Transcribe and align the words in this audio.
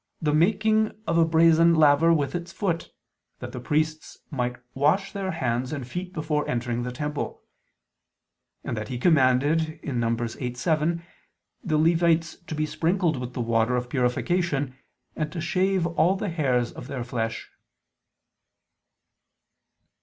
the 0.19 0.33
making 0.33 0.91
of 1.05 1.15
a 1.19 1.23
brazen 1.23 1.75
laver 1.75 2.11
with 2.11 2.33
its 2.33 2.51
foot, 2.51 2.91
that 3.37 3.51
the 3.51 3.59
priests 3.59 4.17
might 4.31 4.55
wash 4.73 5.11
their 5.11 5.29
hands 5.29 5.71
and 5.71 5.87
feet 5.87 6.11
before 6.11 6.49
entering 6.49 6.81
the 6.81 6.91
temple; 6.91 7.43
and 8.63 8.75
that 8.75 8.87
He 8.87 8.97
commanded 8.97 9.79
(Num. 9.83 10.17
8:7) 10.17 11.03
the 11.63 11.77
Levites 11.77 12.37
to 12.47 12.55
be 12.55 12.65
sprinkled 12.65 13.17
with 13.17 13.33
the 13.33 13.41
water 13.41 13.75
of 13.75 13.89
purification, 13.91 14.75
and 15.15 15.31
to 15.31 15.39
shave 15.39 15.85
all 15.85 16.15
the 16.15 16.29
hairs 16.29 16.71
of 16.71 16.87
their 16.87 17.03
flesh. 17.03 17.51